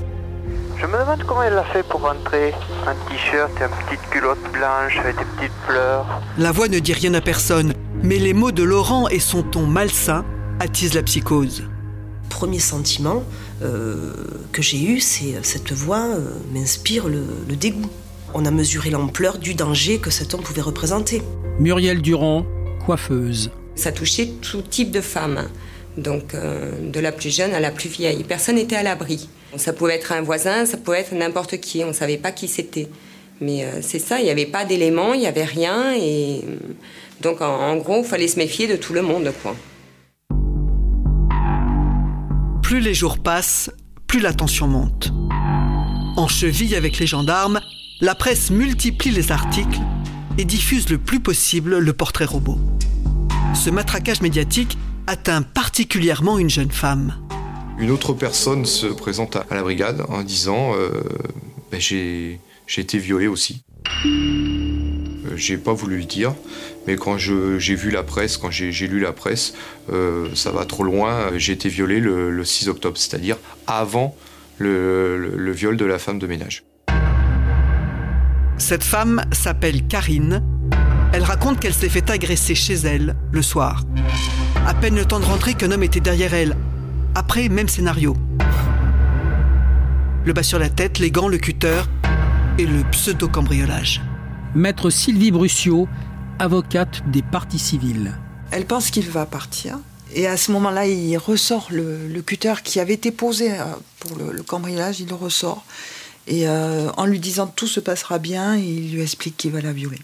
Je 0.78 0.84
me 0.84 0.98
demande 0.98 1.24
comment 1.26 1.42
elle 1.42 1.54
l'a 1.54 1.64
fait 1.64 1.82
pour 1.82 2.02
rentrer. 2.02 2.52
Un 2.86 2.94
t-shirt 3.08 3.50
et 3.60 3.64
une 3.64 3.86
petite 3.86 4.10
culotte 4.10 4.42
blanche 4.52 4.98
avec 4.98 5.16
des 5.16 5.24
petites 5.24 5.52
fleurs. 5.66 6.20
La 6.36 6.52
voix 6.52 6.68
ne 6.68 6.78
dit 6.78 6.92
rien 6.92 7.14
à 7.14 7.22
personne, 7.22 7.72
mais 8.02 8.18
les 8.18 8.34
mots 8.34 8.52
de 8.52 8.62
Laurent 8.62 9.08
et 9.08 9.18
son 9.18 9.42
ton 9.42 9.66
malsain 9.66 10.24
attisent 10.60 10.92
la 10.92 11.02
psychose. 11.02 11.64
Premier 12.28 12.58
sentiment 12.58 13.24
euh, 13.62 14.12
que 14.52 14.60
j'ai 14.60 14.82
eu, 14.82 15.00
c'est 15.00 15.42
cette 15.42 15.72
voix 15.72 16.04
euh, 16.04 16.28
m'inspire 16.52 17.08
le, 17.08 17.24
le 17.48 17.56
dégoût. 17.56 17.90
On 18.34 18.44
a 18.44 18.50
mesuré 18.50 18.90
l'ampleur 18.90 19.38
du 19.38 19.54
danger 19.54 19.98
que 19.98 20.10
cet 20.10 20.34
homme 20.34 20.42
pouvait 20.42 20.60
représenter. 20.60 21.22
Muriel 21.58 22.02
Durand, 22.02 22.44
coiffeuse. 22.84 23.50
Ça 23.74 23.90
touchait 23.90 24.28
tout 24.42 24.60
type 24.60 24.90
de 24.90 25.00
femmes, 25.00 25.48
donc 25.96 26.34
euh, 26.34 26.70
de 26.92 27.00
la 27.00 27.12
plus 27.12 27.34
jeune 27.34 27.54
à 27.54 27.60
la 27.60 27.70
plus 27.70 27.88
vieille. 27.88 28.24
Personne 28.24 28.56
n'était 28.56 28.76
à 28.76 28.82
l'abri. 28.82 29.28
Ça 29.56 29.72
pouvait 29.72 29.94
être 29.94 30.12
un 30.12 30.20
voisin, 30.20 30.66
ça 30.66 30.76
pouvait 30.76 31.00
être 31.00 31.14
n'importe 31.14 31.58
qui, 31.58 31.82
on 31.82 31.88
ne 31.88 31.92
savait 31.94 32.18
pas 32.18 32.30
qui 32.30 32.46
c'était. 32.46 32.88
Mais 33.40 33.64
euh, 33.64 33.80
c'est 33.80 33.98
ça, 33.98 34.18
il 34.18 34.24
n'y 34.24 34.30
avait 34.30 34.44
pas 34.44 34.66
d'éléments, 34.66 35.14
il 35.14 35.20
n'y 35.20 35.26
avait 35.26 35.44
rien. 35.44 35.94
Et 35.94 36.42
euh, 36.46 36.74
donc 37.22 37.40
en, 37.40 37.76
gros, 37.76 38.02
il 38.02 38.04
fallait 38.04 38.28
se 38.28 38.38
méfier 38.38 38.66
de 38.66 38.76
tout 38.76 38.92
le 38.92 39.00
monde. 39.00 39.32
Quoi. 39.42 39.56
Plus 42.62 42.80
les 42.80 42.92
jours 42.92 43.18
passent, 43.18 43.70
plus 44.06 44.20
la 44.20 44.34
tension 44.34 44.66
monte. 44.66 45.10
En 46.18 46.28
cheville 46.28 46.74
avec 46.76 46.98
les 46.98 47.06
gendarmes, 47.06 47.60
la 48.02 48.14
presse 48.14 48.50
multiplie 48.50 49.10
les 49.10 49.32
articles 49.32 49.80
et 50.38 50.44
diffuse 50.44 50.88
le 50.88 50.98
plus 50.98 51.20
possible 51.20 51.78
le 51.78 51.92
portrait 51.92 52.24
robot. 52.24 52.58
Ce 53.54 53.70
matraquage 53.70 54.20
médiatique 54.20 54.76
atteint 55.06 55.42
particulièrement 55.42 56.38
une 56.38 56.50
jeune 56.50 56.70
femme. 56.70 57.14
Une 57.78 57.90
autre 57.90 58.12
personne 58.12 58.64
se 58.64 58.86
présente 58.86 59.36
à 59.36 59.46
la 59.50 59.62
brigade 59.62 60.02
en 60.08 60.22
disant 60.22 60.74
euh, 60.74 61.02
ben, 61.70 61.80
j'ai 61.80 62.40
été 62.76 62.98
violée 62.98 63.26
aussi. 63.26 63.62
j'ai 65.36 65.58
pas 65.58 65.72
voulu 65.72 65.98
le 65.98 66.04
dire, 66.04 66.34
mais 66.86 66.96
quand 66.96 67.18
j'ai 67.18 67.74
vu 67.74 67.90
la 67.90 68.02
presse, 68.02 68.36
quand 68.36 68.50
j'ai 68.50 68.70
lu 68.86 69.00
la 69.00 69.12
presse, 69.12 69.54
euh, 69.92 70.28
ça 70.34 70.50
va 70.50 70.64
trop 70.64 70.84
loin. 70.84 71.36
J'ai 71.36 71.52
été 71.52 71.68
violé 71.68 72.00
le, 72.00 72.44
6 72.44 72.68
octobre, 72.68 72.96
c'est-à-dire 72.96 73.36
avant 73.66 74.16
le, 74.58 75.52
viol 75.52 75.76
de 75.76 75.84
la 75.84 75.98
femme 75.98 76.18
de 76.18 76.26
ménage. 76.26 76.62
Cette 78.58 78.84
femme 78.84 79.22
s'appelle 79.32 79.86
Karine. 79.86 80.42
Elle 81.12 81.22
raconte 81.22 81.60
qu'elle 81.60 81.74
s'est 81.74 81.88
fait 81.88 82.08
agresser 82.10 82.54
chez 82.54 82.74
elle 82.74 83.14
le 83.30 83.42
soir. 83.42 83.82
À 84.66 84.74
peine 84.74 84.96
le 84.96 85.04
temps 85.04 85.20
de 85.20 85.24
rentrer 85.24 85.54
qu'un 85.54 85.70
homme 85.70 85.82
était 85.82 86.00
derrière 86.00 86.34
elle. 86.34 86.56
Après, 87.14 87.48
même 87.48 87.68
scénario. 87.68 88.16
Le 90.24 90.32
bas 90.32 90.42
sur 90.42 90.58
la 90.58 90.70
tête, 90.70 90.98
les 90.98 91.10
gants, 91.10 91.28
le 91.28 91.38
cutter 91.38 91.82
et 92.58 92.66
le 92.66 92.82
pseudo-cambriolage. 92.90 94.00
Maître 94.54 94.90
Sylvie 94.90 95.30
Brucio, 95.30 95.86
avocate 96.38 97.02
des 97.10 97.22
parties 97.22 97.58
civiles. 97.58 98.12
Elle 98.50 98.64
pense 98.64 98.90
qu'il 98.90 99.08
va 99.08 99.26
partir. 99.26 99.78
Et 100.14 100.26
à 100.26 100.36
ce 100.36 100.50
moment-là, 100.52 100.86
il 100.86 101.16
ressort 101.18 101.68
le, 101.70 102.20
cutter 102.22 102.54
qui 102.64 102.80
avait 102.80 102.94
été 102.94 103.10
posé 103.10 103.52
euh, 103.52 103.64
pour 104.00 104.16
le, 104.16 104.42
cambriolage, 104.42 105.00
il 105.00 105.08
le 105.08 105.14
ressort. 105.14 105.64
Et 106.26 106.48
euh, 106.48 106.90
en 106.96 107.06
lui 107.06 107.20
disant 107.20 107.46
tout 107.46 107.68
se 107.68 107.80
passera 107.80 108.18
bien, 108.18 108.56
il 108.56 108.92
lui 108.92 109.02
explique 109.02 109.36
qu'il 109.36 109.52
va 109.52 109.60
la 109.60 109.72
violer. 109.72 109.98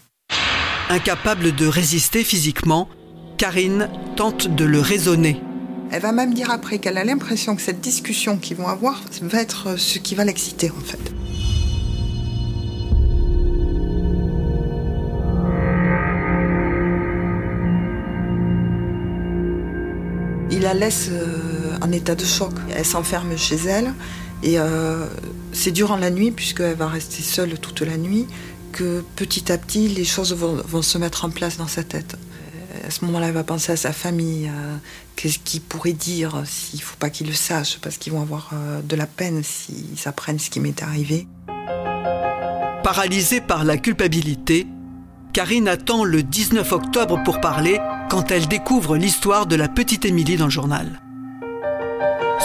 Incapable 0.89 1.53
de 1.53 1.67
résister 1.67 2.23
physiquement, 2.23 2.87
Karine 3.37 3.89
tente 4.15 4.47
de 4.47 4.63
le 4.63 4.79
raisonner. 4.79 5.41
Elle 5.91 6.01
va 6.01 6.11
même 6.11 6.33
dire 6.33 6.49
après 6.49 6.79
qu'elle 6.79 6.97
a 6.97 7.03
l'impression 7.03 7.55
que 7.55 7.61
cette 7.61 7.81
discussion 7.81 8.37
qu'ils 8.37 8.57
vont 8.57 8.67
avoir 8.67 9.01
va 9.21 9.41
être 9.41 9.77
ce 9.77 9.99
qui 9.99 10.15
va 10.15 10.23
l'exciter 10.23 10.71
en 10.71 10.81
fait. 10.81 11.13
Il 20.51 20.61
la 20.61 20.73
laisse 20.73 21.09
euh, 21.11 21.77
en 21.81 21.91
état 21.91 22.15
de 22.15 22.23
choc. 22.23 22.53
Elle 22.75 22.85
s'enferme 22.85 23.37
chez 23.37 23.57
elle 23.67 23.93
et 24.43 24.59
euh, 24.59 25.07
c'est 25.53 25.71
durant 25.71 25.95
la 25.95 26.11
nuit, 26.11 26.31
puisqu'elle 26.31 26.75
va 26.75 26.87
rester 26.87 27.23
seule 27.23 27.57
toute 27.57 27.81
la 27.81 27.97
nuit, 27.97 28.27
que 28.73 29.03
petit 29.15 29.51
à 29.51 29.57
petit 29.57 29.87
les 29.87 30.03
choses 30.03 30.33
vont, 30.33 30.81
se 30.81 30.97
mettre 30.97 31.25
en 31.25 31.29
place 31.29 31.57
dans 31.57 31.67
sa 31.67 31.83
tête. 31.83 32.17
À 32.85 32.89
ce 32.91 33.05
moment-là, 33.05 33.27
elle 33.27 33.33
va 33.33 33.43
penser 33.43 33.71
à 33.71 33.77
sa 33.77 33.93
famille, 33.93 34.51
qu'est-ce 35.15 35.39
qu'il 35.39 35.61
pourrait 35.61 35.93
dire 35.93 36.43
s'il 36.45 36.79
ne 36.79 36.83
faut 36.83 36.97
pas 36.97 37.09
qu'ils 37.09 37.27
le 37.27 37.33
sachent, 37.33 37.79
parce 37.79 37.97
qu'ils 37.97 38.11
vont 38.11 38.21
avoir 38.21 38.49
euh, 38.53 38.81
de 38.81 38.95
la 38.95 39.07
peine 39.07 39.41
s'ils 39.43 40.07
apprennent 40.07 40.39
ce 40.39 40.49
qui 40.49 40.59
m'est 40.59 40.83
arrivé. 40.83 41.27
Paralysée 42.83 43.39
par 43.39 43.63
la 43.63 43.77
culpabilité, 43.77 44.67
Karine 45.31 45.69
attend 45.69 46.03
le 46.03 46.21
19 46.21 46.69
octobre 46.73 47.21
pour 47.23 47.39
parler 47.39 47.79
quand 48.09 48.31
elle 48.31 48.47
découvre 48.47 48.97
l'histoire 48.97 49.45
de 49.45 49.55
la 49.55 49.69
petite 49.69 50.03
Émilie 50.03 50.35
dans 50.35 50.45
le 50.45 50.51
journal. 50.51 51.01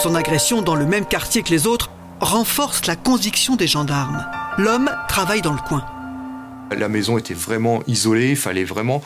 Son 0.01 0.15
agression 0.15 0.61
dans 0.61 0.75
le 0.75 0.85
même 0.85 1.05
quartier 1.05 1.43
que 1.43 1.49
les 1.49 1.67
autres 1.67 1.91
renforce 2.21 2.85
la 2.87 2.95
conviction 2.95 3.57
des 3.57 3.67
gendarmes. 3.67 4.25
L'homme 4.57 4.89
travaille 5.09 5.41
dans 5.41 5.51
le 5.51 5.59
coin. 5.59 5.85
La 6.71 6.87
maison 6.87 7.17
était 7.17 7.33
vraiment 7.33 7.83
isolée, 7.85 8.29
il 8.29 8.37
fallait 8.37 8.63
vraiment 8.63 9.03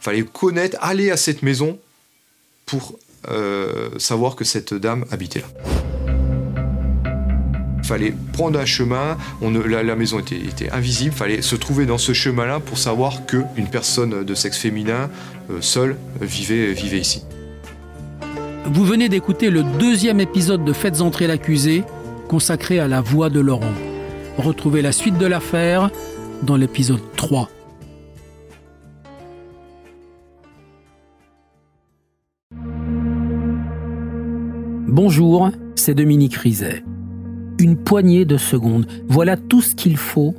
fallait 0.00 0.22
connaître, 0.22 0.78
aller 0.80 1.10
à 1.10 1.18
cette 1.18 1.42
maison 1.42 1.78
pour 2.64 2.94
euh, 3.28 3.90
savoir 3.98 4.34
que 4.34 4.44
cette 4.44 4.72
dame 4.72 5.04
habitait 5.10 5.40
là 5.40 5.48
fallait 7.82 8.14
prendre 8.32 8.56
un 8.58 8.64
chemin, 8.64 9.18
la, 9.42 9.96
maison 9.96 10.20
était, 10.20 10.36
était 10.36 10.70
invisible, 10.70 11.12
fallait 11.12 11.42
se 11.42 11.56
trouver 11.56 11.86
dans 11.86 11.98
ce 11.98 12.12
chemin-là 12.12 12.60
pour 12.60 12.78
savoir 12.78 13.26
qu'une 13.26 13.68
personne 13.68 14.22
de 14.22 14.34
sexe 14.36 14.58
féminin, 14.58 15.10
euh, 15.50 15.60
seule, 15.60 15.96
vivait 16.20 17.00
ici. 17.00 17.24
Vous 18.66 18.84
venez 18.84 19.08
d'écouter 19.08 19.50
le 19.50 19.62
deuxième 19.78 20.20
épisode 20.20 20.64
de 20.64 20.72
Faites 20.72 21.00
entrer 21.00 21.26
l'accusé, 21.26 21.84
consacré 22.28 22.78
à 22.78 22.88
la 22.88 23.00
voix 23.00 23.30
de 23.30 23.40
Laurent. 23.40 23.74
Retrouvez 24.38 24.82
la 24.82 24.92
suite 24.92 25.18
de 25.18 25.26
l'affaire 25.26 25.90
dans 26.42 26.56
l'épisode 26.56 27.00
3. 27.16 27.48
Bonjour, 34.86 35.50
c'est 35.76 35.94
Dominique 35.94 36.34
Rizet 36.34 36.82
une 37.60 37.76
poignée 37.76 38.24
de 38.24 38.38
secondes. 38.38 38.86
Voilà 39.06 39.36
tout 39.36 39.60
ce 39.60 39.74
qu'il 39.74 39.98
faut 39.98 40.34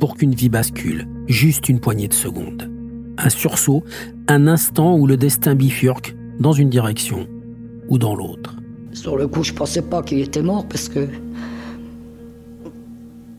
pour 0.00 0.16
qu'une 0.16 0.34
vie 0.34 0.48
bascule. 0.48 1.06
Juste 1.28 1.68
une 1.68 1.80
poignée 1.80 2.08
de 2.08 2.14
secondes. 2.14 2.70
Un 3.18 3.28
sursaut, 3.28 3.84
un 4.26 4.46
instant 4.46 4.96
où 4.96 5.06
le 5.06 5.18
destin 5.18 5.54
bifurque 5.54 6.16
dans 6.40 6.52
une 6.52 6.70
direction 6.70 7.28
ou 7.92 7.98
dans 7.98 8.16
l'autre. 8.16 8.56
Sur 8.92 9.18
le 9.18 9.28
coup, 9.28 9.44
je 9.44 9.52
pensais 9.52 9.82
pas 9.82 10.02
qu'il 10.02 10.20
était 10.20 10.42
mort 10.42 10.66
parce 10.66 10.88
que 10.88 11.08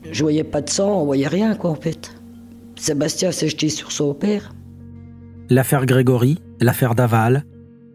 je 0.10 0.22
voyais 0.22 0.44
pas 0.44 0.62
de 0.62 0.70
sang, 0.70 1.02
on 1.02 1.06
voyait 1.06 1.28
rien 1.28 1.56
quoi 1.56 1.72
en 1.72 1.76
fait. 1.76 2.16
Sébastien 2.76 3.32
s'est 3.32 3.50
jeté 3.50 3.70
sur 3.70 3.92
son 3.92 4.14
père. 4.14 4.54
L'affaire 5.50 5.88
Grégory, 5.88 6.38
l'affaire 6.62 6.94
Daval, 6.94 7.46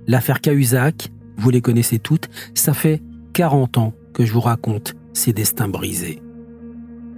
l'affaire 0.08 0.40
Cahuzac, 0.40 1.12
vous 1.36 1.50
les 1.50 1.60
connaissez 1.60 2.00
toutes, 2.00 2.28
ça 2.54 2.74
fait 2.74 3.00
40 3.34 3.78
ans 3.78 3.92
que 4.12 4.24
je 4.24 4.32
vous 4.32 4.40
raconte 4.40 4.96
ses 5.12 5.32
destins 5.32 5.68
brisés. 5.68 6.20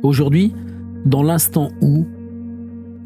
Aujourd'hui, 0.03 0.53
dans 1.07 1.23
l'instant 1.23 1.71
où, 1.81 2.07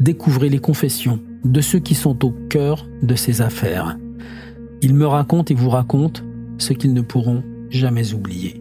découvrez 0.00 0.48
les 0.48 0.58
confessions 0.58 1.20
de 1.44 1.60
ceux 1.60 1.78
qui 1.78 1.94
sont 1.94 2.24
au 2.24 2.32
cœur 2.48 2.88
de 3.02 3.14
ces 3.14 3.40
affaires. 3.40 3.96
Ils 4.84 4.92
me 4.92 5.06
racontent 5.06 5.50
et 5.50 5.56
vous 5.56 5.70
racontent 5.70 6.20
ce 6.58 6.74
qu'ils 6.74 6.92
ne 6.92 7.00
pourront 7.00 7.42
jamais 7.70 8.12
oublier. 8.12 8.60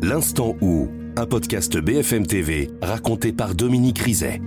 L'instant 0.00 0.54
où, 0.60 0.86
un 1.16 1.26
podcast 1.26 1.76
BFM 1.76 2.24
TV 2.24 2.70
raconté 2.80 3.32
par 3.32 3.56
Dominique 3.56 3.98
Rizet. 3.98 4.40